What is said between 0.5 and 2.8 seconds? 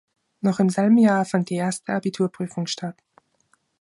im selben Jahr fand die erste Abiturprüfung